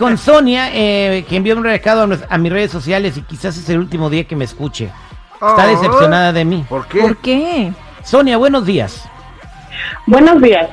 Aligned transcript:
Con 0.00 0.16
Sonia, 0.16 0.70
eh, 0.72 1.26
que 1.28 1.36
envió 1.36 1.54
un 1.54 1.62
recado 1.62 2.08
a, 2.30 2.38
mis 2.38 2.50
redes 2.50 2.70
sociales 2.70 3.18
y 3.18 3.22
quizás 3.22 3.58
es 3.58 3.68
el 3.68 3.80
último 3.80 4.08
día 4.08 4.24
que 4.24 4.34
me 4.34 4.46
escuche. 4.46 4.88
Está 5.34 5.66
decepcionada 5.66 6.32
de 6.32 6.42
mí. 6.42 6.64
¿Por 6.66 6.86
qué? 6.86 7.00
¿Por 7.02 7.18
qué? 7.18 7.70
Sonia, 8.02 8.38
buenos 8.38 8.64
días. 8.64 9.06
Buenos 10.06 10.40
días. 10.40 10.70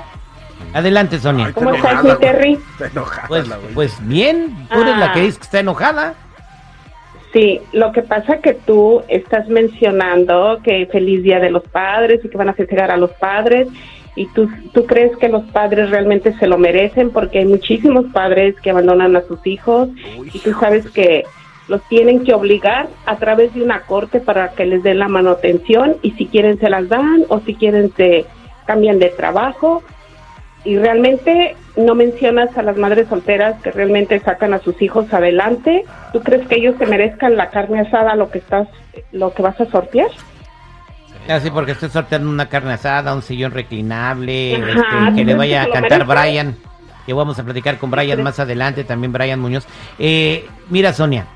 Adelante, 0.71 1.19
Sonia. 1.19 1.51
¿Cómo 1.51 1.73
estás, 1.73 2.05
mi 2.05 2.15
Terry? 2.15 2.57
pues, 3.27 3.49
pues 3.73 4.07
bien, 4.07 4.65
tú 4.71 4.79
eres 4.79 4.97
la 4.97 5.11
que 5.11 5.19
ah. 5.19 5.23
dice 5.23 5.39
que 5.39 5.43
está 5.43 5.59
enojada. 5.59 6.13
Sí, 7.33 7.59
lo 7.73 7.91
que 7.91 8.03
pasa 8.03 8.37
que 8.37 8.53
tú 8.53 9.03
estás 9.09 9.49
mencionando 9.49 10.61
que 10.63 10.87
feliz 10.89 11.21
día 11.21 11.41
de 11.41 11.51
los 11.51 11.63
padres 11.63 12.23
y 12.23 12.29
que 12.29 12.37
van 12.37 12.47
a 12.47 12.53
festejar 12.53 12.91
a 12.91 12.97
los 12.97 13.11
padres 13.11 13.67
y 14.17 14.25
tú, 14.27 14.49
tú 14.73 14.85
crees 14.85 15.15
que 15.17 15.29
los 15.29 15.43
padres 15.51 15.91
realmente 15.91 16.33
se 16.39 16.47
lo 16.47 16.57
merecen 16.57 17.11
porque 17.11 17.39
hay 17.39 17.45
muchísimos 17.45 18.07
padres 18.07 18.59
que 18.59 18.71
abandonan 18.71 19.15
a 19.15 19.21
sus 19.21 19.45
hijos 19.45 19.89
y 20.33 20.39
tú 20.39 20.53
sabes 20.59 20.89
que 20.89 21.23
los 21.67 21.81
tienen 21.87 22.23
que 22.23 22.33
obligar 22.33 22.87
a 23.05 23.17
través 23.17 23.53
de 23.53 23.61
una 23.61 23.81
corte 23.81 24.19
para 24.19 24.49
que 24.49 24.65
les 24.65 24.81
den 24.83 24.99
la 24.99 25.07
manutención 25.07 25.97
y 26.01 26.11
si 26.11 26.25
quieren 26.25 26.59
se 26.59 26.69
las 26.69 26.89
dan 26.89 27.25
o 27.29 27.39
si 27.41 27.53
quieren 27.53 27.93
se 27.95 28.25
cambian 28.65 28.99
de 28.99 29.09
trabajo 29.09 29.83
y 30.63 30.77
realmente 30.77 31.55
no 31.77 31.93
mencionas 31.93 32.57
a 32.57 32.63
las 32.63 32.75
madres 32.75 33.07
solteras 33.07 33.61
que 33.61 33.71
realmente 33.71 34.19
sacan 34.19 34.53
a 34.53 34.59
sus 34.59 34.81
hijos 34.81 35.13
adelante. 35.13 35.85
¿Tú 36.11 36.21
crees 36.21 36.45
que 36.47 36.55
ellos 36.55 36.75
se 36.77 36.87
merezcan 36.87 37.37
la 37.37 37.51
carne 37.51 37.81
asada 37.81 38.15
lo 38.15 38.29
que 38.31 38.39
estás 38.39 38.67
lo 39.11 39.33
que 39.33 39.43
vas 39.43 39.61
a 39.61 39.65
sortear? 39.67 40.09
Así 41.29 41.51
porque 41.51 41.73
estoy 41.73 41.89
sorteando 41.89 42.29
una 42.29 42.47
carne 42.47 42.73
asada, 42.73 43.13
un 43.13 43.21
sillón 43.21 43.51
reclinable, 43.51 44.53
este, 44.53 45.15
que 45.15 45.25
le 45.25 45.35
vaya 45.35 45.63
a 45.63 45.69
cantar 45.69 46.05
Brian, 46.05 46.55
que 47.05 47.13
vamos 47.13 47.37
a 47.37 47.43
platicar 47.43 47.77
con 47.77 47.91
Brian 47.91 48.23
más 48.23 48.39
adelante, 48.39 48.83
también 48.83 49.11
Brian 49.11 49.39
Muñoz. 49.39 49.65
Eh, 49.99 50.47
mira, 50.69 50.93
Sonia, 50.93 51.27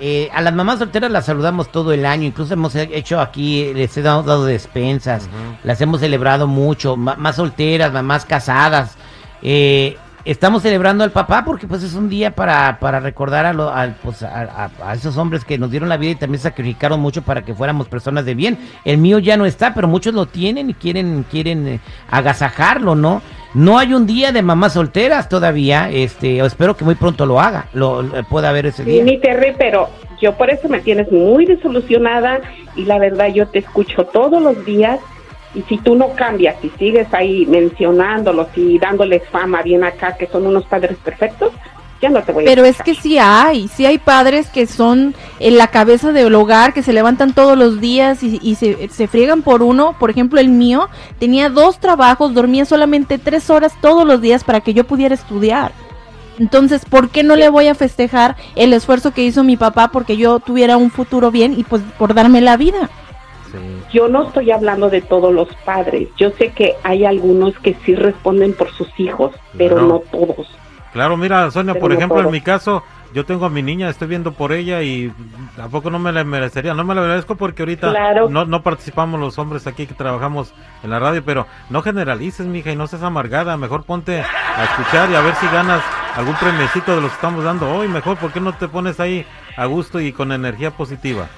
eh, 0.00 0.28
a 0.34 0.42
las 0.42 0.52
mamás 0.52 0.78
solteras 0.78 1.10
las 1.10 1.26
saludamos 1.26 1.70
todo 1.70 1.92
el 1.92 2.04
año, 2.04 2.24
incluso 2.24 2.54
hemos 2.54 2.74
hecho 2.74 3.20
aquí, 3.20 3.72
les 3.72 3.96
he 3.96 4.02
dado, 4.02 4.44
despensas, 4.44 5.28
las 5.62 5.80
hemos 5.80 6.00
celebrado 6.00 6.46
mucho, 6.46 6.96
más 6.96 7.36
solteras, 7.36 7.92
mamás 7.92 8.24
casadas. 8.24 8.96
Eh, 9.42 9.96
estamos 10.26 10.62
celebrando 10.62 11.04
al 11.04 11.12
papá 11.12 11.44
porque 11.44 11.66
pues 11.66 11.82
es 11.82 11.94
un 11.94 12.08
día 12.08 12.32
para, 12.32 12.78
para 12.80 12.98
recordar 13.00 13.46
a, 13.46 13.94
pues, 14.02 14.22
a, 14.22 14.70
esos 14.92 15.16
hombres 15.16 15.44
que 15.44 15.56
nos 15.56 15.70
dieron 15.70 15.88
la 15.88 15.96
vida 15.96 16.12
y 16.12 16.16
también 16.16 16.40
sacrificaron 16.40 17.00
mucho 17.00 17.22
para 17.22 17.42
que 17.42 17.54
fuéramos 17.54 17.88
personas 17.88 18.24
de 18.24 18.34
bien. 18.34 18.58
El 18.84 18.98
mío 18.98 19.20
ya 19.20 19.36
no 19.36 19.46
está, 19.46 19.72
pero 19.72 19.86
muchos 19.86 20.12
lo 20.14 20.26
tienen 20.26 20.68
y 20.68 20.74
quieren, 20.74 21.24
quieren 21.30 21.66
eh, 21.68 21.80
agasajarlo, 22.10 22.96
¿no? 22.96 23.22
No 23.54 23.78
hay 23.78 23.94
un 23.94 24.06
día 24.06 24.32
de 24.32 24.42
mamás 24.42 24.74
solteras 24.74 25.28
todavía, 25.28 25.88
este, 25.90 26.40
espero 26.40 26.76
que 26.76 26.84
muy 26.84 26.96
pronto 26.96 27.24
lo 27.24 27.40
haga, 27.40 27.68
lo, 27.72 28.04
pueda 28.28 28.50
haber 28.50 28.66
ese 28.66 28.84
día. 28.84 29.02
Mi 29.02 29.18
Terry, 29.18 29.54
pero 29.56 29.88
yo 30.20 30.36
por 30.36 30.50
eso 30.50 30.68
me 30.68 30.80
tienes 30.80 31.10
muy 31.10 31.46
desolucionada 31.46 32.40
y 32.74 32.84
la 32.84 32.98
verdad 32.98 33.28
yo 33.28 33.46
te 33.46 33.60
escucho 33.60 34.04
todos 34.04 34.42
los 34.42 34.62
días 34.66 35.00
y 35.54 35.62
si 35.62 35.78
tú 35.78 35.94
no 35.94 36.10
cambias 36.10 36.56
y 36.62 36.70
sigues 36.78 37.12
ahí 37.12 37.46
mencionándolos 37.46 38.48
y 38.56 38.78
dándoles 38.78 39.22
fama 39.30 39.62
bien 39.62 39.84
acá, 39.84 40.16
que 40.16 40.26
son 40.26 40.46
unos 40.46 40.64
padres 40.66 40.96
perfectos, 41.02 41.52
ya 42.00 42.10
no 42.10 42.22
te 42.22 42.32
voy 42.32 42.44
a 42.44 42.46
Pero 42.46 42.64
es 42.64 42.80
que 42.82 42.94
sí 42.94 43.16
hay, 43.18 43.68
sí 43.68 43.86
hay 43.86 43.98
padres 43.98 44.48
que 44.50 44.66
son 44.66 45.14
en 45.40 45.56
la 45.56 45.68
cabeza 45.68 46.12
del 46.12 46.34
hogar, 46.34 46.74
que 46.74 46.82
se 46.82 46.92
levantan 46.92 47.32
todos 47.32 47.56
los 47.56 47.80
días 47.80 48.22
y, 48.22 48.54
se, 48.54 48.88
se, 48.88 49.08
friegan 49.08 49.42
por 49.42 49.62
uno. 49.62 49.96
Por 49.98 50.10
ejemplo, 50.10 50.40
el 50.40 50.48
mío 50.48 50.88
tenía 51.18 51.48
dos 51.48 51.78
trabajos, 51.78 52.34
dormía 52.34 52.66
solamente 52.66 53.18
tres 53.18 53.48
horas 53.48 53.72
todos 53.80 54.06
los 54.06 54.20
días 54.20 54.44
para 54.44 54.60
que 54.60 54.74
yo 54.74 54.84
pudiera 54.84 55.14
estudiar. 55.14 55.72
Entonces, 56.38 56.84
¿por 56.84 57.08
qué 57.08 57.22
no 57.22 57.34
le 57.34 57.48
voy 57.48 57.68
a 57.68 57.74
festejar 57.74 58.36
el 58.56 58.72
esfuerzo 58.74 59.12
que 59.12 59.24
hizo 59.24 59.42
mi 59.42 59.56
papá 59.56 59.88
porque 59.88 60.18
yo 60.18 60.38
tuviera 60.38 60.76
un 60.76 60.90
futuro 60.90 61.30
bien 61.30 61.58
y 61.58 61.64
pues 61.64 61.82
por 61.98 62.12
darme 62.12 62.42
la 62.42 62.58
vida? 62.58 62.90
Yo 63.96 64.08
no 64.08 64.24
estoy 64.24 64.50
hablando 64.50 64.90
de 64.90 65.00
todos 65.00 65.32
los 65.32 65.48
padres. 65.64 66.10
Yo 66.18 66.28
sé 66.32 66.50
que 66.50 66.74
hay 66.82 67.06
algunos 67.06 67.58
que 67.60 67.74
sí 67.86 67.94
responden 67.94 68.52
por 68.52 68.70
sus 68.70 68.88
hijos, 69.00 69.34
pero 69.56 69.80
no, 69.80 70.00
todos. 70.00 70.46
Claro, 70.92 71.16
mira, 71.16 71.50
Sonia, 71.50 71.76
por 71.76 71.90
ejemplo, 71.94 72.20
en 72.20 72.30
mi 72.30 72.42
caso, 72.42 72.82
yo 73.14 73.24
tengo 73.24 73.46
a 73.46 73.48
mi 73.48 73.62
niña, 73.62 73.88
estoy 73.88 74.08
viendo 74.08 74.32
por 74.32 74.52
ella 74.52 74.82
y 74.82 75.10
tampoco 75.56 75.88
no 75.88 75.98
me 75.98 76.12
la 76.12 76.24
merecería. 76.24 76.74
No 76.74 76.84
me 76.84 76.94
la 76.94 77.00
merezco 77.00 77.36
porque 77.36 77.62
ahorita 77.62 77.90
no, 78.28 78.44
no 78.44 78.62
participamos 78.62 79.18
los 79.18 79.38
hombres 79.38 79.66
aquí 79.66 79.86
que 79.86 79.94
trabajamos 79.94 80.52
en 80.82 80.90
la 80.90 80.98
radio, 80.98 81.24
pero 81.24 81.46
no 81.70 81.80
generalices, 81.80 82.46
mija, 82.46 82.70
y 82.70 82.76
no 82.76 82.86
seas 82.88 83.02
amargada. 83.02 83.56
Mejor 83.56 83.84
ponte 83.84 84.20
a 84.20 84.64
escuchar 84.64 85.10
y 85.10 85.14
a 85.14 85.22
ver 85.22 85.36
si 85.36 85.46
ganas 85.46 85.80
algún 86.14 86.34
premiecito 86.34 86.94
de 86.94 87.00
los 87.00 87.12
que 87.12 87.14
estamos 87.14 87.44
dando 87.44 87.74
hoy. 87.74 87.88
Mejor, 87.88 88.18
¿por 88.18 88.30
qué 88.30 88.40
no 88.42 88.52
te 88.52 88.68
pones 88.68 89.00
ahí 89.00 89.24
a 89.56 89.64
gusto 89.64 90.00
y 90.00 90.12
con 90.12 90.32
energía 90.32 90.70
positiva? 90.70 91.28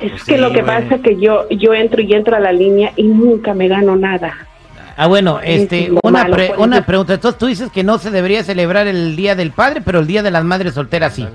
Es 0.00 0.12
pues 0.12 0.24
que 0.24 0.38
lo 0.38 0.52
que 0.52 0.62
pasa 0.62 0.96
es 0.96 1.00
que 1.00 1.16
yo, 1.16 1.48
yo 1.48 1.74
entro 1.74 2.00
y 2.00 2.12
entro 2.14 2.36
a 2.36 2.40
la 2.40 2.52
línea 2.52 2.92
y 2.96 3.04
nunca 3.04 3.52
me 3.54 3.66
gano 3.68 3.96
nada. 3.96 4.32
Ah, 4.96 5.06
bueno, 5.06 5.38
este, 5.42 5.90
una, 6.02 6.26
una 6.58 6.84
pregunta. 6.84 7.14
Entonces 7.14 7.38
tú 7.38 7.46
dices 7.46 7.70
que 7.70 7.84
no 7.84 7.98
se 7.98 8.10
debería 8.10 8.42
celebrar 8.42 8.86
el 8.86 9.14
Día 9.14 9.34
del 9.36 9.52
Padre, 9.52 9.80
pero 9.84 10.00
el 10.00 10.06
Día 10.06 10.22
de 10.22 10.30
las 10.30 10.44
Madres 10.44 10.74
Solteras 10.74 11.14
sí. 11.14 11.26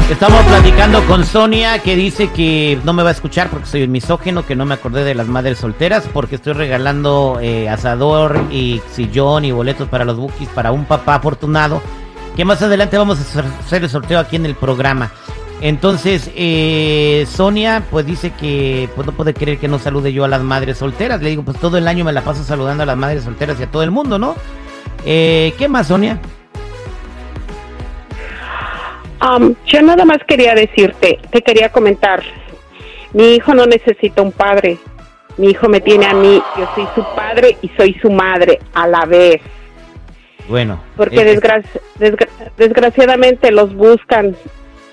Estamos 0.10 0.44
platicando 0.46 1.06
con 1.08 1.26
Sonia 1.26 1.80
que 1.80 1.96
dice 1.96 2.30
que 2.30 2.78
no 2.84 2.94
me 2.94 3.02
va 3.02 3.10
a 3.10 3.14
escuchar 3.14 3.50
porque 3.50 3.66
soy 3.66 3.88
misógeno, 3.88 4.46
que 4.46 4.56
no 4.56 4.64
me 4.66 4.76
acordé 4.76 5.04
de 5.04 5.16
las 5.16 5.28
madres 5.28 5.58
solteras 5.58 6.08
porque 6.14 6.36
estoy 6.36 6.54
regalando 6.54 7.40
eh, 7.42 7.68
asador 7.70 8.40
y 8.52 8.84
sillón 8.92 9.46
y 9.46 9.52
boletos 9.52 9.90
para 9.90 10.06
los 10.06 10.18
bookies 10.18 10.50
para 10.50 10.72
un 10.72 10.86
papá 10.86 11.16
afortunado 11.16 11.82
que 12.36 12.46
más 12.46 12.62
adelante 12.62 12.98
vamos 12.98 13.20
a 13.20 13.40
hacer 13.40 13.84
el 13.84 13.90
sorteo 13.90 14.20
aquí 14.20 14.36
en 14.36 14.46
el 14.46 14.56
programa. 14.56 15.12
Entonces, 15.62 16.32
eh, 16.36 17.26
Sonia, 17.28 17.84
pues 17.90 18.06
dice 18.06 18.32
que 18.32 18.90
pues 18.96 19.08
no 19.08 19.14
puede 19.14 19.34
creer 19.34 19.58
que 19.58 19.68
no 19.68 19.80
salude 19.80 20.12
yo 20.12 20.26
a 20.26 20.28
las 20.28 20.42
madres 20.42 20.78
solteras. 20.78 21.22
Le 21.22 21.30
digo, 21.30 21.44
pues 21.44 21.58
todo 21.60 21.78
el 21.78 21.88
año 21.88 22.04
me 22.04 22.14
la 22.14 22.22
paso 22.22 22.44
saludando 22.44 22.84
a 22.84 22.86
las 22.86 22.98
madres 22.98 23.24
solteras 23.24 23.60
y 23.60 23.64
a 23.64 23.72
todo 23.72 23.84
el 23.84 23.92
mundo, 23.92 24.20
¿no? 24.20 24.36
Eh, 25.06 25.54
¿Qué 25.58 25.68
más, 25.68 25.88
Sonia? 25.88 26.20
Um, 29.22 29.56
yo 29.66 29.82
nada 29.82 30.04
más 30.06 30.20
quería 30.28 30.54
decirte, 30.54 31.20
te 31.32 31.42
quería 31.42 31.70
comentar. 31.70 32.22
Mi 33.14 33.36
hijo 33.36 33.56
no 33.56 33.66
necesita 33.66 34.22
un 34.22 34.34
padre. 34.34 34.78
Mi 35.38 35.48
hijo 35.52 35.70
me 35.70 35.80
tiene 35.80 36.06
a 36.06 36.14
mí. 36.14 36.42
Yo 36.58 36.70
soy 36.76 36.88
su 36.96 37.04
padre 37.16 37.58
y 37.62 37.70
soy 37.78 37.94
su 38.02 38.12
madre 38.12 38.60
a 38.74 38.88
la 38.88 39.06
vez. 39.06 39.42
Bueno. 40.50 40.82
Porque 40.98 41.24
desgraciadamente 42.58 43.52
los 43.52 43.74
buscan 43.74 44.36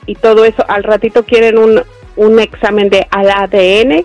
y 0.06 0.14
todo 0.14 0.44
eso. 0.44 0.64
Al 0.68 0.84
ratito 0.84 1.24
quieren 1.24 1.58
un, 1.58 1.82
un 2.16 2.40
examen 2.40 2.88
de 2.88 3.06
al 3.10 3.28
ADN. 3.30 4.04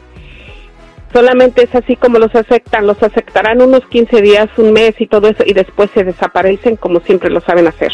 Solamente 1.14 1.64
es 1.64 1.74
así 1.74 1.96
como 1.96 2.20
los 2.20 2.36
aceptan. 2.36 2.86
Los 2.86 3.02
aceptarán 3.02 3.62
unos 3.62 3.86
15 3.88 4.22
días, 4.22 4.50
un 4.58 4.74
mes 4.74 5.00
y 5.00 5.08
todo 5.08 5.30
eso 5.30 5.44
y 5.46 5.54
después 5.54 5.90
se 5.94 6.04
desaparecen 6.04 6.76
como 6.76 7.00
siempre 7.00 7.30
lo 7.30 7.40
saben 7.42 7.68
hacer. 7.68 7.94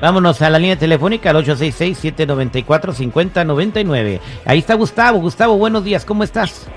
Vámonos 0.00 0.42
a 0.42 0.50
la 0.50 0.58
línea 0.58 0.76
telefónica 0.76 1.30
al 1.30 1.36
866-794-5099. 1.44 4.18
Ahí 4.44 4.58
está 4.58 4.74
Gustavo. 4.74 5.20
Gustavo, 5.20 5.56
buenos 5.56 5.84
días. 5.84 6.04
¿Cómo 6.04 6.24
estás? 6.24 6.68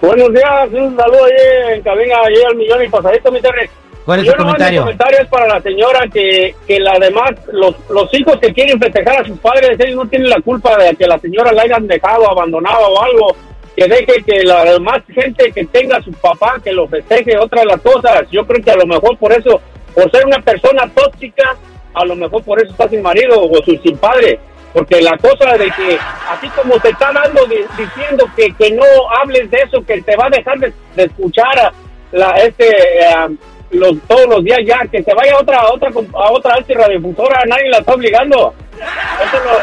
Buenos 0.00 0.32
días. 0.32 0.68
Un 0.70 0.96
saludo 0.96 1.24
ahí 1.24 1.76
en 1.76 1.82
cabina, 1.82 2.14
ahí 2.24 2.36
al 2.46 2.54
millón 2.56 2.84
y 2.84 2.88
pasadito, 2.88 3.32
mi 3.32 3.40
terreno. 3.40 3.70
¿Cuál 4.04 4.20
es 4.20 4.26
Yo 4.26 4.36
comentario? 4.36 4.80
Mi 4.80 4.84
comentario 4.84 5.18
es 5.20 5.28
para 5.28 5.46
la 5.46 5.60
señora 5.62 6.00
que, 6.12 6.54
que 6.66 6.78
la 6.78 6.98
demás, 6.98 7.32
los, 7.52 7.74
los 7.88 8.12
hijos 8.12 8.38
que 8.38 8.52
quieren 8.52 8.78
festejar 8.78 9.22
a 9.22 9.24
sus 9.24 9.38
padres, 9.38 9.78
ellos 9.80 9.96
no 9.96 10.06
tienen 10.06 10.28
la 10.28 10.40
culpa 10.40 10.76
de 10.76 10.94
que 10.94 11.06
la 11.06 11.18
señora 11.18 11.52
la 11.52 11.62
hayan 11.62 11.86
dejado, 11.86 12.30
abandonado 12.30 12.86
o 12.88 13.02
algo. 13.02 13.36
Que 13.74 13.88
deje 13.88 14.22
que 14.24 14.44
la 14.44 14.64
demás 14.64 15.02
gente 15.12 15.50
que 15.50 15.64
tenga 15.64 15.96
a 15.96 16.02
su 16.02 16.12
papá, 16.12 16.60
que 16.62 16.70
lo 16.70 16.86
festeje, 16.86 17.36
otra 17.38 17.62
de 17.62 17.66
las 17.66 17.80
cosas. 17.80 18.24
Yo 18.30 18.46
creo 18.46 18.62
que 18.62 18.70
a 18.70 18.76
lo 18.76 18.86
mejor 18.86 19.16
por 19.16 19.32
eso, 19.32 19.60
por 19.94 20.10
ser 20.10 20.26
una 20.26 20.40
persona 20.40 20.88
tóxica, 20.94 21.56
a 21.94 22.04
lo 22.04 22.14
mejor 22.14 22.44
por 22.44 22.62
eso 22.62 22.70
está 22.70 22.88
sin 22.88 23.02
marido 23.02 23.42
o 23.42 23.64
sin 23.64 23.96
padre. 23.96 24.38
Porque 24.72 25.00
la 25.00 25.16
cosa 25.16 25.56
de 25.56 25.66
que, 25.70 25.98
así 26.28 26.48
como 26.48 26.78
te 26.78 26.90
está 26.90 27.10
dando, 27.12 27.40
diciendo 27.46 28.26
que, 28.36 28.52
que 28.54 28.70
no 28.72 28.84
hables 29.18 29.50
de 29.50 29.58
eso, 29.58 29.84
que 29.84 30.02
te 30.02 30.14
va 30.14 30.26
a 30.26 30.30
dejar 30.30 30.58
de, 30.58 30.72
escuchar 30.96 31.58
a 31.58 31.72
la, 32.12 32.32
este... 32.32 32.68
Eh, 32.68 33.36
los, 33.70 33.98
todos 34.06 34.26
los 34.28 34.44
días 34.44 34.60
ya, 34.66 34.80
que 34.90 35.02
se 35.02 35.14
vaya 35.14 35.34
a 35.34 35.40
otra, 35.40 35.58
a 35.58 35.72
otra, 35.72 35.90
a 35.90 36.32
otra 36.32 36.54
alta 36.54 36.74
radiodifusora, 36.74 37.40
nadie 37.46 37.68
la 37.70 37.78
está 37.78 37.94
obligando. 37.94 38.54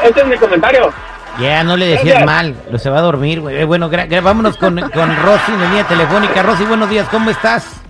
Ese, 0.03 0.19
es 0.21 0.27
mi 0.27 0.37
comentario. 0.37 0.91
Ya, 1.39 1.63
no 1.63 1.77
le 1.77 1.87
decías 1.87 2.25
mal, 2.25 2.55
lo 2.69 2.77
se 2.77 2.89
va 2.89 2.99
a 2.99 3.01
dormir, 3.01 3.39
güey. 3.39 3.57
Eh, 3.57 3.63
bueno, 3.63 3.89
vámonos 4.21 4.57
con, 4.57 4.79
con 4.79 5.15
Rosy, 5.23 5.51
en 5.53 5.61
línea 5.61 5.87
telefónica. 5.87 6.43
Rosy, 6.43 6.65
buenos 6.65 6.89
días, 6.89 7.07
¿cómo 7.09 7.29
estás? 7.29 7.81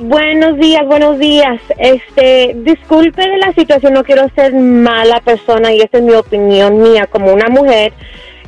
Buenos 0.00 0.56
días, 0.58 0.86
buenos 0.86 1.18
días. 1.18 1.60
Este, 1.76 2.54
disculpe 2.58 3.20
de 3.20 3.36
la 3.38 3.52
situación, 3.52 3.94
no 3.94 4.04
quiero 4.04 4.28
ser 4.34 4.54
mala 4.54 5.20
persona 5.20 5.72
y 5.72 5.80
esa 5.80 5.98
es 5.98 6.04
mi 6.04 6.14
opinión 6.14 6.80
mía 6.80 7.08
como 7.08 7.32
una 7.32 7.48
mujer. 7.48 7.92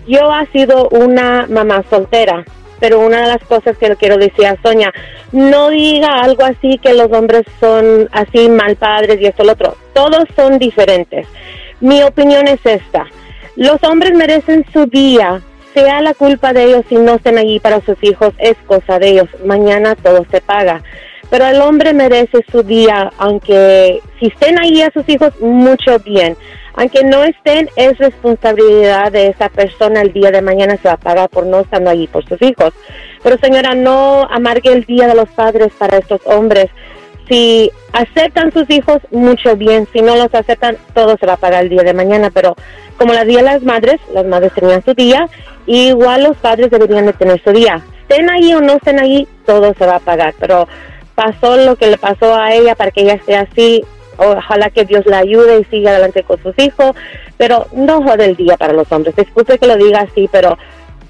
Yo 0.06 0.30
ha 0.32 0.46
sido 0.46 0.88
una 0.90 1.46
mamá 1.48 1.82
soltera, 1.90 2.44
pero 2.80 3.00
una 3.00 3.22
de 3.22 3.28
las 3.28 3.42
cosas 3.44 3.76
que 3.76 3.88
le 3.88 3.96
quiero 3.96 4.16
decir 4.16 4.46
a 4.46 4.60
Sonia, 4.62 4.92
no 5.30 5.68
diga 5.68 6.20
algo 6.22 6.44
así 6.44 6.78
que 6.78 6.94
los 6.94 7.12
hombres 7.12 7.44
son 7.60 8.08
así 8.10 8.48
mal 8.48 8.76
padres 8.76 9.20
y 9.20 9.26
esto 9.26 9.44
lo 9.44 9.52
otro. 9.52 9.76
Todos 9.92 10.24
son 10.34 10.58
diferentes. 10.58 11.26
Mi 11.80 12.02
opinión 12.02 12.48
es 12.48 12.60
esta. 12.64 13.06
Los 13.56 13.82
hombres 13.84 14.12
merecen 14.14 14.64
su 14.72 14.86
día, 14.86 15.40
sea 15.74 16.00
la 16.00 16.14
culpa 16.14 16.52
de 16.52 16.64
ellos 16.64 16.84
si 16.88 16.96
no 16.96 17.14
estén 17.14 17.38
allí 17.38 17.60
para 17.60 17.80
sus 17.82 17.96
hijos, 18.02 18.32
es 18.38 18.56
cosa 18.66 18.98
de 18.98 19.10
ellos. 19.10 19.28
Mañana 19.44 19.94
todo 19.94 20.24
se 20.30 20.40
paga. 20.40 20.82
Pero 21.30 21.46
el 21.46 21.60
hombre 21.60 21.92
merece 21.92 22.44
su 22.50 22.62
día, 22.62 23.12
aunque 23.18 24.00
si 24.18 24.26
estén 24.26 24.58
ahí 24.58 24.82
a 24.82 24.90
sus 24.90 25.08
hijos, 25.08 25.38
mucho 25.40 25.98
bien. 26.00 26.36
Aunque 26.75 27.02
no 27.05 27.25
estén, 27.25 27.69
es 27.76 27.99
responsabilidad 27.99 29.12
de 29.12 29.28
esa 29.28 29.49
persona. 29.49 30.02
El 30.02 30.12
día 30.12 30.31
de 30.31 30.43
mañana 30.43 30.76
se 30.76 30.88
va 30.88 30.94
a 30.94 30.99
pagar 30.99 31.28
por 31.28 31.46
no 31.46 31.61
estando 31.61 31.90
allí 31.90 32.06
por 32.06 32.25
sus 32.26 32.40
hijos. 32.43 32.72
Pero 33.22 33.37
señora, 33.38 33.75
no 33.75 34.26
amargue 34.31 34.72
el 34.72 34.84
día 34.84 35.06
de 35.06 35.14
los 35.14 35.28
padres 35.31 35.72
para 35.78 35.99
estos 35.99 36.20
hombres. 36.25 36.69
Si 37.28 37.70
aceptan 37.93 38.52
sus 38.52 38.69
hijos, 38.70 38.99
mucho 39.11 39.56
bien. 39.56 39.87
Si 39.93 40.00
no 40.00 40.17
los 40.17 40.34
aceptan, 40.34 40.76
todo 40.94 41.17
se 41.19 41.26
va 41.26 41.34
a 41.34 41.37
pagar 41.37 41.64
el 41.64 41.70
día 41.70 41.82
de 41.82 41.94
mañana. 41.94 42.31
Pero 42.31 42.56
como 42.96 43.12
la 43.12 43.25
día 43.25 43.38
de 43.38 43.44
las 43.44 43.62
madres, 43.62 44.00
las 44.12 44.26
madres 44.26 44.52
tenían 44.52 44.84
su 44.84 44.94
día, 44.94 45.28
igual 45.66 46.25
los 46.25 46.37
padres 46.37 46.70
deberían 46.70 47.06
de 47.06 47.12
tener 47.12 47.43
su 47.43 47.50
día. 47.52 47.81
Estén 48.02 48.28
ahí 48.31 48.52
o 48.55 48.61
no 48.61 48.75
estén 48.75 48.99
ahí, 48.99 49.28
todo 49.46 49.73
se 49.75 49.87
va 49.87 49.96
a 49.96 50.00
pagar. 50.00 50.34
Pero 50.40 50.66
pasó 51.14 51.56
lo 51.56 51.76
que 51.76 51.88
le 51.88 51.99
pasó 51.99 52.34
a 52.34 52.52
ella 52.52 52.75
para 52.75 52.90
que 52.90 53.02
ella 53.02 53.14
esté 53.14 53.37
así, 53.37 53.84
ojalá 54.20 54.70
que 54.70 54.84
Dios 54.84 55.06
la 55.06 55.19
ayude 55.19 55.61
y 55.61 55.64
siga 55.64 55.90
adelante 55.90 56.22
con 56.22 56.43
sus 56.43 56.58
hijos, 56.58 56.94
pero 57.37 57.67
no 57.72 58.02
jode 58.02 58.26
el 58.26 58.37
día 58.37 58.56
para 58.56 58.72
los 58.72 58.90
hombres. 58.93 59.17
Disculpe 59.17 59.58
que 59.58 59.67
lo 59.67 59.76
diga 59.76 60.00
así, 60.00 60.28
pero 60.31 60.58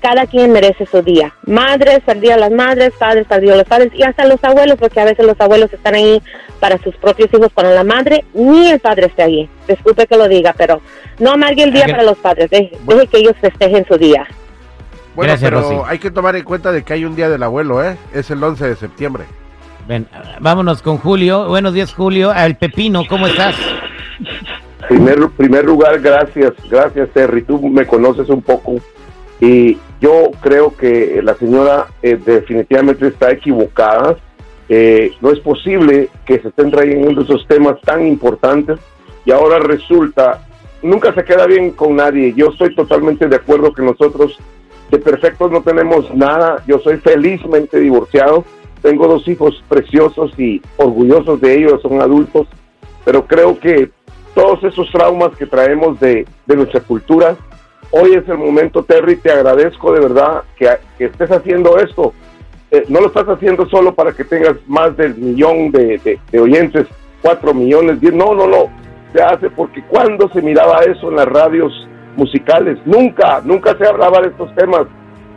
cada 0.01 0.27
quien 0.27 0.53
merece 0.53 0.87
su 0.87 1.03
día. 1.03 1.35
Madres, 1.47 2.01
al 2.07 2.21
día 2.21 2.35
de 2.35 2.41
las 2.41 2.51
madres, 2.51 2.93
padres, 2.99 3.27
al 3.31 3.41
día 3.41 3.53
de 3.53 3.59
los 3.59 3.67
padres 3.67 3.93
y 3.95 4.03
hasta 4.03 4.25
los 4.27 4.43
abuelos, 4.43 4.79
porque 4.79 5.01
a 5.01 5.05
veces 5.05 5.27
los 5.27 5.41
abuelos 5.41 5.73
están 5.73 5.95
ahí 5.95 6.23
para 6.59 6.79
sus 6.79 6.97
propios 6.97 7.29
hijos 7.33 7.51
cuando 7.53 7.75
la 7.75 7.85
madre 7.85 8.25
ni 8.33 8.71
el 8.71 8.81
padre 8.81 9.07
esté 9.07 9.23
ahí. 9.23 9.49
Disculpe 9.69 10.07
que 10.07 10.17
lo 10.17 10.29
diga, 10.29 10.55
pero 10.57 10.81
no 11.19 11.33
amargue 11.33 11.65
el 11.65 11.73
día 11.73 11.87
para 11.87 12.03
los 12.03 12.19
padres, 12.19 12.51
deje, 12.51 12.79
que 13.11 13.19
ellos 13.19 13.35
festejen 13.41 13.85
su 13.87 13.99
día. 13.99 14.27
Bueno, 15.15 15.35
pero 15.41 15.85
hay 15.85 15.99
que 15.99 16.11
tomar 16.11 16.37
en 16.37 16.45
cuenta 16.45 16.73
de 16.73 16.83
que 16.83 16.93
hay 16.93 17.05
un 17.05 17.15
día 17.15 17.29
del 17.29 17.43
abuelo, 17.43 17.85
¿eh? 17.85 17.97
Es 18.15 18.31
el 18.31 18.43
11 18.43 18.69
de 18.69 18.77
septiembre. 18.77 19.25
Ven, 19.91 20.07
vámonos 20.39 20.83
con 20.83 20.99
Julio. 20.99 21.49
Buenos 21.49 21.75
días, 21.75 21.93
Julio. 21.93 22.33
El 22.33 22.55
Pepino, 22.55 23.03
¿cómo 23.09 23.27
estás? 23.27 23.57
Primer, 24.89 25.19
primer 25.37 25.65
lugar, 25.65 25.99
gracias, 25.99 26.53
gracias, 26.71 27.09
Terry. 27.11 27.43
Tú 27.43 27.61
me 27.69 27.85
conoces 27.85 28.29
un 28.29 28.41
poco 28.41 28.77
y 29.41 29.79
yo 30.01 30.31
creo 30.41 30.77
que 30.77 31.21
la 31.25 31.35
señora 31.35 31.89
eh, 32.03 32.17
definitivamente 32.25 33.09
está 33.09 33.33
equivocada. 33.33 34.15
Eh, 34.69 35.11
no 35.21 35.33
es 35.33 35.41
posible 35.41 36.09
que 36.25 36.39
se 36.39 36.51
estén 36.51 36.71
trayendo 36.71 37.23
esos 37.23 37.45
temas 37.49 37.81
tan 37.81 38.07
importantes 38.07 38.79
y 39.25 39.33
ahora 39.33 39.59
resulta, 39.59 40.47
nunca 40.83 41.13
se 41.15 41.25
queda 41.25 41.47
bien 41.47 41.73
con 41.73 41.97
nadie. 41.97 42.33
Yo 42.37 42.51
estoy 42.51 42.77
totalmente 42.77 43.27
de 43.27 43.35
acuerdo 43.35 43.73
que 43.73 43.83
nosotros 43.83 44.39
de 44.89 44.99
perfectos 44.99 45.51
no 45.51 45.63
tenemos 45.63 46.15
nada. 46.15 46.63
Yo 46.69 46.79
soy 46.79 46.99
felizmente 46.99 47.81
divorciado 47.81 48.45
tengo 48.83 49.07
dos 49.07 49.27
hijos 49.29 49.63
preciosos 49.69 50.33
y 50.39 50.63
orgullosos 50.77 51.41
de 51.41 51.59
ellos, 51.59 51.83
son 51.83 52.01
adultos, 52.01 52.47
pero 53.05 53.27
creo 53.27 53.59
que 53.59 53.91
todos 54.35 54.63
esos 54.65 54.91
traumas 54.91 55.37
que 55.37 55.47
traemos 55.47 55.99
de, 56.01 56.27
nuestra 56.47 56.81
cultura, 56.81 57.37
hoy 57.91 58.15
es 58.15 58.29
el 58.29 58.39
momento, 58.39 58.83
Terry, 58.83 59.17
te 59.17 59.31
agradezco 59.31 59.93
de 59.93 60.01
verdad 60.01 60.43
que, 60.57 60.69
estés 60.99 61.31
haciendo 61.31 61.79
esto. 61.79 62.13
Eh, 62.71 62.85
no 62.89 63.01
lo 63.01 63.09
estás 63.09 63.29
haciendo 63.29 63.69
solo 63.69 63.95
para 63.95 64.13
que 64.13 64.25
tengas 64.25 64.55
más 64.67 64.97
del 64.97 65.17
millón 65.17 65.73
de, 65.73 66.19
oyentes, 66.41 66.87
cuatro 67.21 67.53
millones, 67.53 68.01
diez, 68.01 68.15
no, 68.15 68.35
no, 68.35 68.47
no, 68.47 68.71
se 69.13 69.21
hace 69.21 69.51
porque 69.51 69.83
cuando 69.89 70.29
se 70.29 70.41
miraba 70.41 70.81
eso 70.85 71.11
en 71.11 71.17
las 71.17 71.27
radios 71.27 71.89
musicales, 72.17 72.79
nunca, 72.85 73.41
nunca 73.45 73.77
se 73.77 73.87
hablaba 73.87 74.21
de 74.21 74.29
estos 74.29 74.55
temas. 74.55 74.87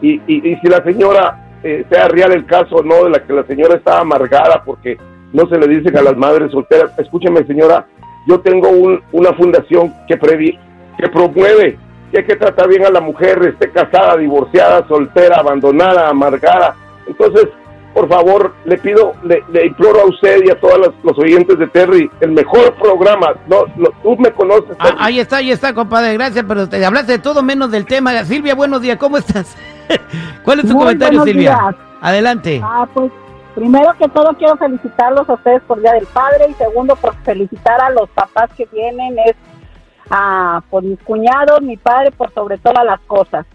Y, 0.02 0.22
y, 0.28 0.52
y 0.52 0.56
si 0.58 0.68
la 0.68 0.84
señora 0.84 1.43
eh, 1.64 1.86
sea 1.90 2.08
real 2.08 2.34
el 2.34 2.46
caso 2.46 2.84
no 2.84 3.06
de 3.06 3.10
la 3.10 3.24
que 3.24 3.34
la 3.34 3.44
señora 3.46 3.76
está 3.76 4.00
amargada 4.00 4.64
porque 4.66 4.98
no 5.32 5.48
se 5.48 5.58
le 5.58 5.68
dicen 5.68 5.98
a 5.98 6.02
las 6.02 6.16
madres 6.16 6.52
solteras. 6.52 6.92
Escúcheme, 6.98 7.44
señora, 7.46 7.88
yo 8.28 8.40
tengo 8.40 8.70
una 9.12 9.34
fundación 9.34 9.94
que, 10.08 10.18
que 10.98 11.10
promueve 11.10 11.78
que 12.12 12.20
hay 12.20 12.26
que 12.26 12.36
tratar 12.36 12.68
bien 12.68 12.86
a 12.86 12.92
la 12.92 13.02
mujer, 13.02 13.42
esté 13.44 13.72
casada, 13.72 14.18
divorciada, 14.18 14.88
soltera, 14.88 15.38
abandonada, 15.38 16.10
amargada. 16.10 16.76
Entonces, 17.08 17.48
por 17.94 18.08
favor, 18.08 18.54
le 18.66 18.78
pido, 18.78 19.14
le, 19.24 19.66
imploro 19.66 20.02
a 20.02 20.06
usted 20.06 20.44
y 20.46 20.52
a 20.52 20.60
todos 20.60 20.94
los, 21.04 21.18
oyentes 21.18 21.58
de 21.58 21.68
Terry, 21.68 22.10
el 22.22 22.32
mejor 22.32 22.76
programa. 22.76 23.34
No, 23.48 23.66
tú 24.04 24.16
me 24.18 24.32
conoces. 24.32 24.76
Ah, 24.80 24.96
ahí 25.00 25.20
está, 25.20 25.38
ahí 25.38 25.52
está, 25.52 25.74
compadre, 25.74 26.14
gracias, 26.14 26.46
pero 26.48 26.70
te 26.70 26.84
hablaste 26.86 27.14
de 27.14 27.20
todo 27.20 27.42
menos 27.42 27.72
del 27.72 27.86
tema. 27.86 28.24
Silvia, 28.26 28.54
buenos 28.54 28.82
días, 28.82 28.98
¿cómo 28.98 29.18
estás? 29.18 29.56
¿Cuál 30.44 30.60
es 30.60 30.68
tu 30.68 30.78
comentario, 30.78 31.24
Silvia? 31.24 31.76
Adelante. 32.02 32.62
Ah, 32.64 32.88
pues 32.94 33.12
primero 33.56 33.94
que 33.98 34.08
todo 34.10 34.34
quiero 34.38 34.58
felicitarlos 34.58 35.30
a 35.30 35.34
ustedes 35.34 35.62
por 35.64 35.82
Día 35.82 35.94
del 35.94 36.08
Padre 36.08 36.48
y 36.50 36.54
segundo 36.54 36.96
por 36.96 37.16
felicitar 37.24 37.82
a 37.82 37.90
los 37.92 38.10
papás 38.10 38.50
que 38.58 38.66
vienen, 38.72 39.18
es 39.20 39.36
a, 40.10 40.62
por 40.70 40.84
mis 40.84 41.00
cuñados, 41.00 41.62
mi 41.62 41.78
padre, 41.78 42.12
por 42.12 42.32
sobre 42.34 42.58
todas 42.58 42.86
las 42.86 43.00
cosas. 43.02 43.46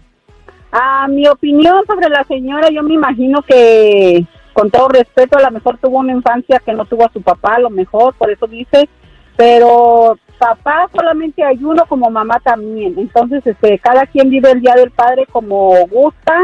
A 0.71 1.07
mi 1.07 1.27
opinión 1.27 1.85
sobre 1.87 2.09
la 2.09 2.23
señora, 2.25 2.69
yo 2.69 2.83
me 2.83 2.93
imagino 2.93 3.41
que 3.41 4.25
con 4.53 4.69
todo 4.69 4.89
respeto, 4.89 5.37
a 5.37 5.41
lo 5.41 5.51
mejor 5.51 5.77
tuvo 5.77 5.99
una 5.99 6.11
infancia 6.11 6.59
que 6.59 6.73
no 6.73 6.85
tuvo 6.85 7.05
a 7.05 7.13
su 7.13 7.21
papá, 7.21 7.55
a 7.55 7.59
lo 7.59 7.69
mejor, 7.69 8.13
por 8.15 8.29
eso 8.29 8.45
dice, 8.45 8.89
pero 9.37 10.17
papá 10.39 10.89
solamente 10.95 11.43
hay 11.43 11.63
uno 11.63 11.85
como 11.87 12.09
mamá 12.09 12.39
también. 12.39 12.95
Entonces, 12.97 13.45
este, 13.45 13.77
cada 13.77 14.05
quien 14.07 14.29
vive 14.29 14.51
el 14.51 14.61
Día 14.61 14.73
del 14.75 14.89
Padre 14.89 15.27
como 15.31 15.75
gusta 15.87 16.35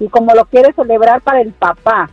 y 0.00 0.08
como 0.08 0.34
lo 0.34 0.46
quiere 0.46 0.72
celebrar 0.72 1.20
para 1.20 1.40
el 1.40 1.52
papá. 1.52 2.10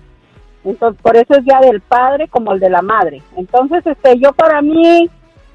Entonces, 0.63 1.01
por 1.01 1.15
eso 1.15 1.33
es 1.33 1.45
Día 1.45 1.59
del 1.61 1.81
Padre 1.81 2.27
como 2.27 2.53
el 2.53 2.59
de 2.59 2.69
la 2.69 2.81
Madre. 2.81 3.23
Entonces, 3.35 3.85
este, 3.88 4.19
yo 4.19 4.33
para 4.33 4.61
mí, 4.61 5.09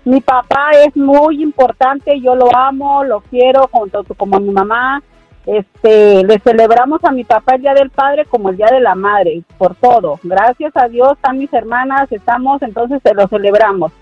mi 0.04 0.20
papá 0.20 0.70
es 0.84 0.96
muy 0.96 1.42
importante, 1.42 2.20
yo 2.20 2.34
lo 2.34 2.48
amo, 2.56 3.04
lo 3.04 3.20
quiero 3.20 3.68
junto 3.70 4.02
como 4.16 4.40
mi 4.40 4.50
mamá. 4.50 5.02
Este, 5.44 6.24
le 6.24 6.40
celebramos 6.40 7.04
a 7.04 7.12
mi 7.12 7.22
papá 7.22 7.54
el 7.54 7.62
Día 7.62 7.74
del 7.74 7.90
Padre 7.90 8.24
como 8.24 8.48
el 8.48 8.56
Día 8.56 8.66
de 8.66 8.80
la 8.80 8.96
Madre, 8.96 9.42
por 9.58 9.76
todo. 9.76 10.18
Gracias 10.24 10.72
a 10.76 10.88
Dios, 10.88 11.12
están 11.12 11.38
mis 11.38 11.52
hermanas, 11.52 12.10
estamos, 12.10 12.60
entonces 12.62 13.00
se 13.04 13.14
lo 13.14 13.28
celebramos. 13.28 13.92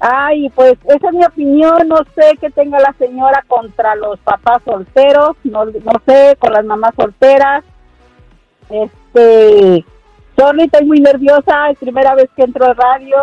Ay, 0.00 0.50
pues 0.50 0.74
esa 0.84 1.08
es 1.08 1.14
mi 1.14 1.24
opinión, 1.24 1.88
no 1.88 1.98
sé 2.14 2.36
qué 2.40 2.50
tenga 2.50 2.78
la 2.78 2.94
señora 2.98 3.42
contra 3.48 3.94
los 3.96 4.18
papás 4.20 4.62
solteros, 4.64 5.36
no, 5.44 5.64
no 5.64 5.92
sé, 6.06 6.36
con 6.38 6.52
las 6.52 6.64
mamás 6.64 6.94
solteras. 6.96 7.64
Este, 8.68 9.84
Sorry, 10.36 10.64
estoy 10.64 10.84
muy 10.84 11.00
nerviosa, 11.00 11.70
es 11.70 11.78
primera 11.78 12.14
vez 12.14 12.28
que 12.36 12.42
entro 12.42 12.66
al 12.66 12.76
radio. 12.76 13.16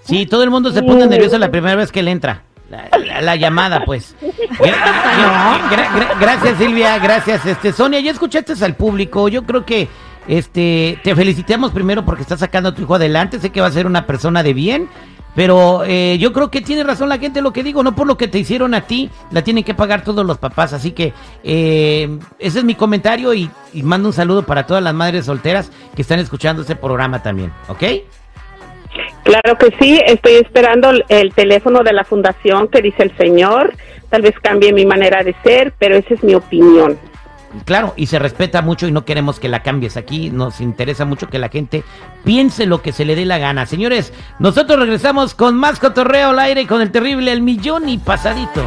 Sí, 0.00 0.24
todo 0.24 0.42
el 0.42 0.50
mundo 0.50 0.70
se 0.70 0.82
pone 0.82 1.06
nervioso 1.06 1.36
la 1.36 1.50
primera 1.50 1.76
vez 1.76 1.92
que 1.92 2.02
le 2.02 2.10
entra. 2.10 2.42
La, 3.20 3.36
llamada, 3.36 3.84
pues. 3.84 4.16
gracias, 6.20 6.58
Silvia, 6.58 6.98
gracias. 6.98 7.44
Este, 7.44 7.72
Sonia, 7.72 8.00
ya 8.00 8.10
escuchaste 8.10 8.52
al 8.64 8.74
público. 8.74 9.28
Yo 9.28 9.44
creo 9.44 9.66
que 9.66 9.88
este, 10.28 10.98
te 11.02 11.16
felicitamos 11.16 11.72
primero 11.72 12.04
porque 12.04 12.22
estás 12.22 12.40
sacando 12.40 12.68
a 12.68 12.74
tu 12.74 12.82
hijo 12.82 12.94
adelante. 12.94 13.40
Sé 13.40 13.50
que 13.50 13.60
va 13.60 13.66
a 13.66 13.72
ser 13.72 13.86
una 13.86 14.06
persona 14.06 14.42
de 14.42 14.52
bien. 14.52 14.88
Pero 15.34 15.84
eh, 15.84 16.18
yo 16.18 16.32
creo 16.32 16.50
que 16.50 16.60
tiene 16.60 16.82
razón 16.82 17.08
la 17.08 17.18
gente 17.18 17.42
lo 17.42 17.52
que 17.52 17.62
digo, 17.62 17.84
no 17.84 17.94
por 17.94 18.08
lo 18.08 18.16
que 18.16 18.26
te 18.26 18.40
hicieron 18.40 18.74
a 18.74 18.80
ti, 18.80 19.08
la 19.30 19.42
tienen 19.42 19.62
que 19.62 19.72
pagar 19.72 20.02
todos 20.02 20.26
los 20.26 20.38
papás. 20.38 20.72
Así 20.72 20.90
que 20.90 21.12
eh, 21.44 22.18
ese 22.40 22.58
es 22.58 22.64
mi 22.64 22.74
comentario 22.74 23.32
y, 23.34 23.48
mando 23.84 24.08
un 24.08 24.12
saludo 24.12 24.42
para 24.42 24.66
todas 24.66 24.82
las 24.82 24.94
madres 24.94 25.26
solteras 25.26 25.70
que 25.94 26.02
están 26.02 26.18
escuchando 26.18 26.62
este 26.62 26.74
programa 26.74 27.22
también, 27.22 27.52
¿ok? 27.68 27.84
Claro 29.22 29.56
que 29.58 29.72
sí, 29.78 30.00
estoy 30.04 30.32
esperando 30.34 30.90
el 31.08 31.32
teléfono 31.34 31.84
de 31.84 31.92
la 31.92 32.02
fundación 32.02 32.66
que 32.66 32.82
dice 32.82 33.04
el 33.04 33.16
señor, 33.16 33.74
tal 34.08 34.22
vez 34.22 34.34
cambie 34.42 34.72
mi 34.72 34.86
manera 34.86 35.22
de 35.22 35.36
ser, 35.44 35.72
pero 35.78 35.94
esa 35.94 36.14
es 36.14 36.24
mi 36.24 36.34
opinión. 36.34 36.98
Claro, 37.64 37.94
y 37.96 38.06
se 38.06 38.18
respeta 38.18 38.62
mucho 38.62 38.86
y 38.86 38.92
no 38.92 39.04
queremos 39.04 39.40
que 39.40 39.48
la 39.48 39.62
cambies. 39.62 39.96
Aquí 39.96 40.30
nos 40.30 40.60
interesa 40.60 41.04
mucho 41.04 41.28
que 41.28 41.38
la 41.38 41.48
gente 41.48 41.82
piense 42.24 42.66
lo 42.66 42.82
que 42.82 42.92
se 42.92 43.04
le 43.04 43.16
dé 43.16 43.24
la 43.24 43.38
gana. 43.38 43.66
Señores, 43.66 44.12
nosotros 44.38 44.78
regresamos 44.78 45.34
con 45.34 45.56
más 45.56 45.78
cotorreo 45.78 46.30
al 46.30 46.38
aire 46.38 46.66
con 46.66 46.82
el 46.82 46.90
terrible 46.90 47.32
El 47.32 47.42
Millón 47.42 47.88
y 47.88 47.98
Pasadito. 47.98 48.62